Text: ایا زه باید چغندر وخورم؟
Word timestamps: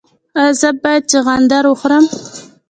ایا 0.39 0.53
زه 0.61 0.69
باید 0.83 1.03
چغندر 1.11 1.63
وخورم؟ 1.67 2.05